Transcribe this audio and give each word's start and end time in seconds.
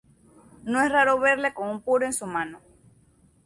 No 0.63 0.81
es 0.81 0.91
raro 0.91 1.19
verle 1.19 1.53
con 1.53 1.67
un 1.69 1.83
puro 1.83 2.07
en 2.07 2.13
su 2.13 2.25
mano. 2.25 2.59